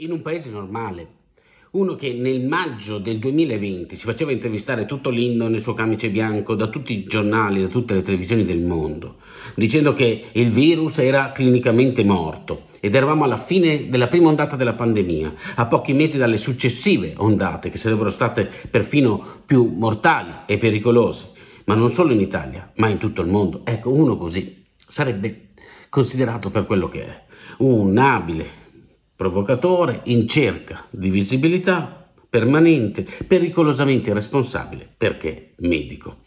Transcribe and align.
in 0.00 0.12
un 0.12 0.22
paese 0.22 0.50
normale, 0.50 1.18
uno 1.72 1.94
che 1.94 2.12
nel 2.14 2.40
maggio 2.40 2.98
del 2.98 3.18
2020 3.18 3.94
si 3.94 4.04
faceva 4.04 4.32
intervistare 4.32 4.86
tutto 4.86 5.10
l'inno 5.10 5.48
nel 5.48 5.60
suo 5.60 5.74
camice 5.74 6.08
bianco 6.08 6.54
da 6.54 6.68
tutti 6.68 6.94
i 6.94 7.04
giornali, 7.04 7.60
da 7.60 7.68
tutte 7.68 7.94
le 7.94 8.02
televisioni 8.02 8.44
del 8.46 8.60
mondo, 8.60 9.16
dicendo 9.54 9.92
che 9.92 10.28
il 10.32 10.48
virus 10.48 10.98
era 10.98 11.32
clinicamente 11.32 12.02
morto 12.02 12.68
ed 12.80 12.94
eravamo 12.94 13.24
alla 13.24 13.36
fine 13.36 13.90
della 13.90 14.08
prima 14.08 14.28
ondata 14.28 14.56
della 14.56 14.72
pandemia, 14.72 15.34
a 15.56 15.66
pochi 15.66 15.92
mesi 15.92 16.16
dalle 16.16 16.38
successive 16.38 17.12
ondate 17.18 17.68
che 17.68 17.76
sarebbero 17.76 18.10
state 18.10 18.50
perfino 18.70 19.42
più 19.44 19.66
mortali 19.66 20.32
e 20.46 20.56
pericolose, 20.56 21.32
ma 21.64 21.74
non 21.74 21.90
solo 21.90 22.12
in 22.12 22.20
Italia, 22.20 22.72
ma 22.76 22.88
in 22.88 22.96
tutto 22.96 23.20
il 23.20 23.28
mondo. 23.28 23.60
Ecco, 23.64 23.92
uno 23.92 24.16
così 24.16 24.64
sarebbe 24.86 25.48
considerato 25.90 26.48
per 26.48 26.64
quello 26.64 26.88
che 26.88 27.04
è, 27.04 27.22
un 27.58 27.98
abile 27.98 28.59
provocatore 29.20 30.00
in 30.04 30.26
cerca 30.26 30.86
di 30.88 31.10
visibilità 31.10 32.06
permanente, 32.26 33.06
pericolosamente 33.26 34.08
irresponsabile 34.08 34.88
perché 34.96 35.50
medico. 35.56 36.20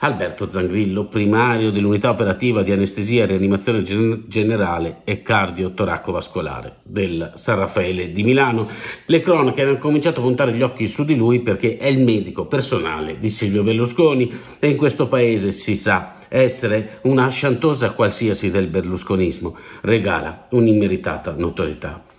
Alberto 0.00 0.48
Zangrillo, 0.48 1.06
primario 1.06 1.70
dell'unità 1.70 2.10
operativa 2.10 2.64
di 2.64 2.72
anestesia 2.72 3.22
e 3.22 3.26
rianimazione 3.26 3.84
generale 4.26 5.02
e 5.04 5.22
cardio-toracovascolare 5.22 6.78
del 6.82 7.30
San 7.36 7.60
Raffaele 7.60 8.10
di 8.10 8.24
Milano. 8.24 8.66
Le 9.06 9.20
cronache 9.20 9.62
hanno 9.62 9.78
cominciato 9.78 10.18
a 10.18 10.24
puntare 10.24 10.52
gli 10.52 10.62
occhi 10.62 10.88
su 10.88 11.04
di 11.04 11.14
lui 11.14 11.42
perché 11.42 11.76
è 11.76 11.86
il 11.86 12.02
medico 12.02 12.46
personale 12.46 13.20
di 13.20 13.28
Silvio 13.28 13.62
Berlusconi 13.62 14.28
e 14.58 14.66
in 14.66 14.76
questo 14.76 15.06
paese 15.06 15.52
si 15.52 15.76
sa 15.76 16.16
essere 16.26 16.98
una 17.02 17.28
sciantosa 17.28 17.92
qualsiasi 17.92 18.50
del 18.50 18.66
berlusconismo 18.66 19.56
regala 19.82 20.48
un'immeritata 20.50 21.32
notorietà. 21.36 22.10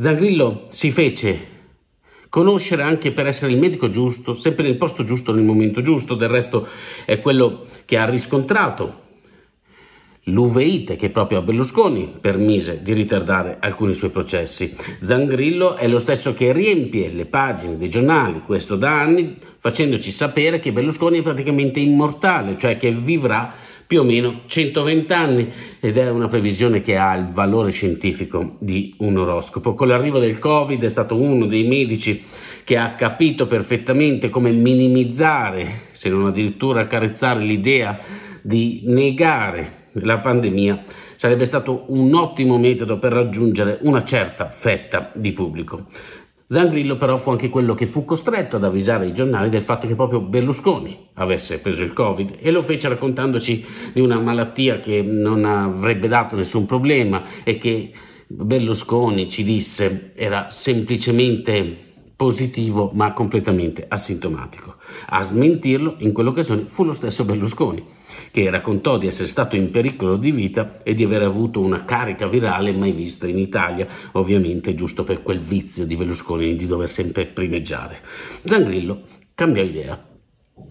Zangrillo 0.00 0.66
si 0.68 0.92
fece 0.92 1.56
conoscere 2.28 2.82
anche 2.82 3.10
per 3.10 3.26
essere 3.26 3.50
il 3.50 3.58
medico 3.58 3.90
giusto, 3.90 4.32
sempre 4.32 4.62
nel 4.62 4.76
posto 4.76 5.02
giusto, 5.02 5.32
nel 5.32 5.42
momento 5.42 5.82
giusto, 5.82 6.14
del 6.14 6.28
resto 6.28 6.68
è 7.04 7.20
quello 7.20 7.64
che 7.84 7.98
ha 7.98 8.08
riscontrato 8.08 9.06
l'uveite 10.24 10.94
che 10.94 11.10
proprio 11.10 11.38
a 11.38 11.42
Berlusconi 11.42 12.14
permise 12.20 12.80
di 12.80 12.92
ritardare 12.92 13.56
alcuni 13.58 13.92
suoi 13.92 14.10
processi. 14.10 14.76
Zangrillo 15.00 15.74
è 15.74 15.88
lo 15.88 15.98
stesso 15.98 16.32
che 16.32 16.52
riempie 16.52 17.10
le 17.10 17.26
pagine 17.26 17.76
dei 17.76 17.90
giornali, 17.90 18.42
questo 18.42 18.76
da 18.76 19.00
anni, 19.00 19.34
facendoci 19.58 20.12
sapere 20.12 20.60
che 20.60 20.70
Berlusconi 20.70 21.18
è 21.18 21.22
praticamente 21.22 21.80
immortale, 21.80 22.56
cioè 22.56 22.76
che 22.76 22.92
vivrà 22.92 23.52
più 23.88 24.00
o 24.00 24.04
meno 24.04 24.42
120 24.44 25.12
anni 25.14 25.50
ed 25.80 25.96
è 25.96 26.10
una 26.10 26.28
previsione 26.28 26.82
che 26.82 26.98
ha 26.98 27.14
il 27.16 27.30
valore 27.30 27.70
scientifico 27.70 28.56
di 28.58 28.94
un 28.98 29.16
oroscopo. 29.16 29.72
Con 29.72 29.88
l'arrivo 29.88 30.18
del 30.18 30.38
Covid 30.38 30.84
è 30.84 30.90
stato 30.90 31.16
uno 31.16 31.46
dei 31.46 31.66
medici 31.66 32.22
che 32.64 32.76
ha 32.76 32.94
capito 32.96 33.46
perfettamente 33.46 34.28
come 34.28 34.50
minimizzare, 34.50 35.88
se 35.92 36.10
non 36.10 36.26
addirittura 36.26 36.82
accarezzare 36.82 37.40
l'idea 37.40 37.98
di 38.42 38.82
negare 38.84 39.86
la 39.92 40.18
pandemia 40.18 40.84
sarebbe 41.14 41.46
stato 41.46 41.84
un 41.88 42.14
ottimo 42.14 42.58
metodo 42.58 42.98
per 42.98 43.12
raggiungere 43.12 43.78
una 43.82 44.04
certa 44.04 44.50
fetta 44.50 45.10
di 45.14 45.32
pubblico. 45.32 45.86
Zangrillo 46.50 46.96
però 46.96 47.18
fu 47.18 47.28
anche 47.28 47.50
quello 47.50 47.74
che 47.74 47.86
fu 47.86 48.06
costretto 48.06 48.56
ad 48.56 48.64
avvisare 48.64 49.06
i 49.06 49.12
giornali 49.12 49.50
del 49.50 49.60
fatto 49.60 49.86
che 49.86 49.94
proprio 49.94 50.22
Berlusconi 50.22 51.08
avesse 51.14 51.60
preso 51.60 51.82
il 51.82 51.92
Covid 51.92 52.36
e 52.40 52.50
lo 52.50 52.62
fece 52.62 52.88
raccontandoci 52.88 53.66
di 53.92 54.00
una 54.00 54.18
malattia 54.18 54.80
che 54.80 55.02
non 55.02 55.44
avrebbe 55.44 56.08
dato 56.08 56.36
nessun 56.36 56.64
problema 56.64 57.22
e 57.44 57.58
che 57.58 57.92
Berlusconi 58.26 59.28
ci 59.28 59.44
disse 59.44 60.12
era 60.14 60.48
semplicemente 60.48 61.87
positivo 62.18 62.90
ma 62.94 63.12
completamente 63.12 63.84
asintomatico. 63.86 64.74
A 65.10 65.22
smentirlo 65.22 65.94
in 65.98 66.10
quell'occasione 66.10 66.64
fu 66.66 66.82
lo 66.82 66.92
stesso 66.92 67.24
Berlusconi, 67.24 67.80
che 68.32 68.50
raccontò 68.50 68.98
di 68.98 69.06
essere 69.06 69.28
stato 69.28 69.54
in 69.54 69.70
pericolo 69.70 70.16
di 70.16 70.32
vita 70.32 70.82
e 70.82 70.94
di 70.94 71.04
aver 71.04 71.22
avuto 71.22 71.60
una 71.60 71.84
carica 71.84 72.26
virale 72.26 72.72
mai 72.72 72.90
vista 72.90 73.28
in 73.28 73.38
Italia, 73.38 73.86
ovviamente 74.12 74.74
giusto 74.74 75.04
per 75.04 75.22
quel 75.22 75.38
vizio 75.38 75.86
di 75.86 75.94
Berlusconi 75.94 76.56
di 76.56 76.66
dover 76.66 76.90
sempre 76.90 77.24
primeggiare. 77.24 78.00
Zangrillo 78.42 79.02
cambiò 79.32 79.62
idea 79.62 80.07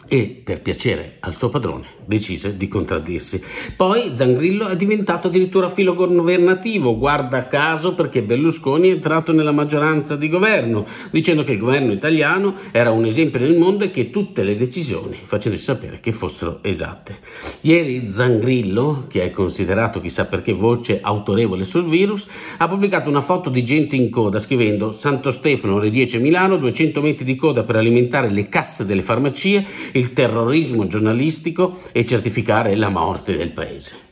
e, 0.08 0.42
per 0.44 0.62
piacere 0.62 1.18
al 1.20 1.36
suo 1.36 1.50
padrone, 1.50 1.86
decise 2.06 2.56
di 2.56 2.68
contraddirsi. 2.68 3.42
Poi 3.76 4.12
Zangrillo 4.14 4.68
è 4.68 4.78
diventato 4.78 5.28
addirittura 5.28 5.70
filo 5.70 5.94
governativo, 5.94 6.98
guarda 6.98 7.48
caso 7.48 7.94
perché 7.94 8.22
Berlusconi 8.24 8.90
è 8.90 8.94
entrato 8.94 9.34
nella 9.34 9.52
maggioranza 9.52 10.16
di 10.16 10.30
governo, 10.30 10.86
dicendo 11.12 11.44
che 11.44 11.54
il 11.54 11.58
governo 11.58 11.92
italiano 11.92 12.56
era 12.72 12.92
un 12.92 13.06
esempio 13.06 13.40
nel 13.40 13.58
mondo 13.58 13.84
e 13.84 13.92
che 13.92 14.10
tutte 14.10 14.44
le 14.44 14.56
decisioni 14.56 15.18
facendoci 15.22 15.64
sapere 15.64 16.00
che 16.00 16.12
fossero 16.12 16.60
esatte. 16.62 17.20
Ieri 17.62 18.08
Zangrillo, 18.10 19.06
che 19.10 19.24
è 19.24 19.30
considerato 19.30 20.00
chissà 20.00 20.26
perché 20.26 20.54
voce 20.54 21.00
autorevole 21.02 21.66
sul 21.66 21.86
virus, 21.86 22.28
ha 22.58 22.68
pubblicato 22.68 23.10
una 23.10 23.22
foto 23.22 23.50
di 23.50 23.64
gente 23.64 23.96
in 23.96 24.10
coda 24.10 24.40
scrivendo 24.40 24.92
Santo 24.94 25.32
Stefano, 25.32 25.76
ore 25.76 25.92
10 25.92 26.18
a 26.18 26.20
Milano, 26.20 26.56
200 26.56 27.02
metri 27.02 27.26
di 27.26 27.36
coda 27.36 27.64
per 27.64 27.76
alimentare 27.76 28.30
le 28.30 28.48
casse 28.48 28.86
delle 28.86 29.02
farmacie 29.02 29.66
il 29.94 30.14
terrorismo 30.14 30.88
giornalistico 30.88 31.80
e 31.92 32.06
certificare 32.06 32.76
la 32.76 32.90
morte 32.90 33.36
del 33.36 33.52
paese. 33.52 34.06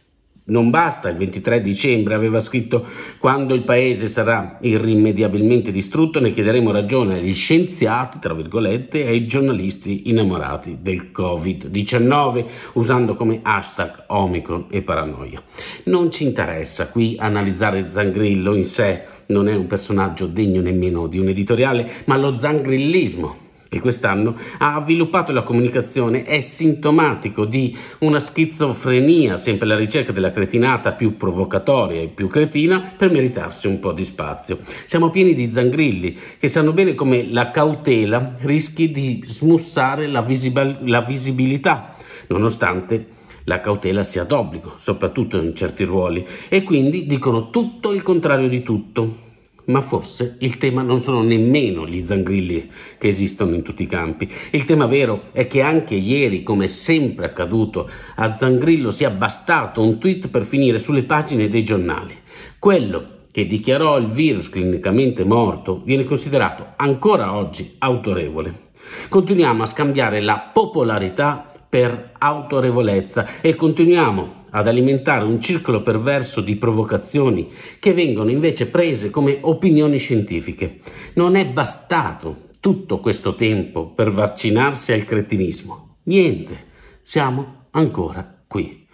Non 0.48 0.70
basta, 0.70 1.10
il 1.10 1.16
23 1.16 1.60
dicembre 1.60 2.14
aveva 2.14 2.40
scritto 2.40 2.86
quando 3.18 3.56
il 3.56 3.64
paese 3.64 4.06
sarà 4.08 4.58
irrimediabilmente 4.62 5.72
distrutto 5.72 6.20
ne 6.20 6.30
chiederemo 6.30 6.70
ragione 6.70 7.16
agli 7.16 7.34
scienziati, 7.34 8.20
tra 8.20 8.36
virgolette, 8.36 9.06
e 9.06 9.08
ai 9.08 9.26
giornalisti 9.26 10.08
innamorati 10.08 10.78
del 10.82 11.10
Covid-19, 11.12 12.46
usando 12.74 13.16
come 13.16 13.40
hashtag 13.42 14.04
Omicron 14.10 14.68
e 14.70 14.84
paranoia. 14.84 15.42
Non 15.86 16.12
ci 16.12 16.26
interessa 16.26 16.90
qui 16.90 17.16
analizzare 17.18 17.88
Zangrillo 17.88 18.54
in 18.54 18.66
sé, 18.66 19.02
non 19.28 19.48
è 19.48 19.56
un 19.56 19.66
personaggio 19.66 20.28
degno 20.28 20.62
nemmeno 20.62 21.08
di 21.08 21.18
un 21.18 21.30
editoriale, 21.30 21.90
ma 22.06 22.18
lo 22.18 22.38
zangrillismo 22.38 23.45
che 23.76 23.82
quest'anno 23.82 24.36
ha 24.60 24.82
sviluppato 24.82 25.34
la 25.34 25.44
comunicazione 25.44 26.24
è 26.24 26.40
sintomatico 26.40 27.44
di 27.44 27.78
una 28.00 28.22
schizofrenia, 28.22 29.36
sempre 29.36 29.66
alla 29.66 29.76
ricerca 29.76 30.14
della 30.14 30.32
cretinata 30.32 30.94
più 30.94 31.18
provocatoria 31.18 32.02
e 32.02 32.08
più 32.08 32.28
cretina 32.28 32.94
per 32.96 33.12
meritarsi 33.12 33.68
un 33.68 33.80
po' 33.80 33.92
di 33.92 34.06
spazio. 34.06 34.60
Siamo 34.86 35.10
pieni 35.10 35.36
di 35.36 35.52
zangrilli 35.52 36.18
che 36.40 36.48
sanno 36.48 36.72
bene 36.72 36.96
come 36.96 37.30
la 37.30 37.52
cautela 37.52 38.36
rischi 38.40 38.92
di 38.92 39.22
smussare 39.26 40.08
la, 40.08 40.22
visib- 40.22 40.88
la 40.88 41.02
visibilità, 41.02 41.96
nonostante 42.28 43.08
la 43.44 43.60
cautela 43.60 44.04
sia 44.04 44.24
d'obbligo, 44.24 44.74
soprattutto 44.78 45.38
in 45.38 45.54
certi 45.54 45.84
ruoli, 45.84 46.26
e 46.48 46.64
quindi 46.64 47.06
dicono 47.06 47.50
tutto 47.50 47.92
il 47.92 48.02
contrario 48.04 48.48
di 48.48 48.64
tutto 48.64 49.24
ma 49.66 49.82
forse 49.82 50.38
il 50.40 50.58
tema 50.58 50.82
non 50.82 51.02
sono 51.02 51.22
nemmeno 51.22 51.88
gli 51.88 52.04
zangrilli 52.04 52.70
che 52.98 53.08
esistono 53.08 53.56
in 53.56 53.62
tutti 53.62 53.84
i 53.84 53.88
campi. 53.88 54.30
Il 54.52 54.66
tema 54.66 54.86
vero 54.86 55.24
è 55.32 55.48
che 55.48 55.62
anche 55.62 55.96
ieri, 55.96 56.44
come 56.44 56.68
sempre 56.68 57.26
accaduto, 57.26 57.90
a 58.16 58.34
Zangrillo 58.34 58.92
sia 58.92 59.10
bastato 59.10 59.82
un 59.82 59.98
tweet 59.98 60.30
per 60.30 60.44
finire 60.44 60.80
sulle 60.80 61.04
pagine 61.04 61.50
dei 61.50 61.64
giornali. 61.64 62.16
Quello 62.60 63.14
che 63.32 63.46
dichiarò 63.48 63.98
il 63.98 64.08
virus 64.08 64.50
clinicamente 64.50 65.24
morto 65.24 65.82
viene 65.84 66.06
considerato 66.06 66.74
ancora 66.78 67.36
oggi 67.36 67.76
autorevole. 67.80 68.64
Continuiamo 69.10 69.64
a 69.64 69.68
scambiare 69.68 70.22
la 70.22 70.52
popolarità 70.54 71.52
per 71.76 72.12
autorevolezza 72.18 73.42
e 73.42 73.54
continuiamo 73.54 74.46
ad 74.52 74.66
alimentare 74.66 75.26
un 75.26 75.42
circolo 75.42 75.82
perverso 75.82 76.40
di 76.40 76.56
provocazioni 76.56 77.52
che 77.80 77.94
vengono 77.94 78.32
invece 78.32 78.70
prese 78.70 79.10
come 79.10 79.40
opinioni 79.42 79.98
scientifiche. 79.98 80.80
Non 81.16 81.36
è 81.36 81.46
bastato 81.46 82.44
tutto 82.62 83.02
questo 83.02 83.36
tempo 83.36 83.90
per 83.90 84.10
vaccinarsi 84.10 84.94
al 84.94 85.04
cretinismo. 85.04 85.98
Niente, 86.04 86.58
siamo 87.04 87.66
ancora 87.72 88.44
qui. 88.48 88.88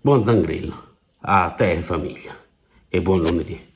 Buon 0.00 0.22
Zangrillo, 0.22 0.74
a 1.22 1.52
te 1.56 1.72
e 1.72 1.80
famiglia 1.80 2.36
e 2.88 3.02
buon 3.02 3.20
lunedì. 3.20 3.71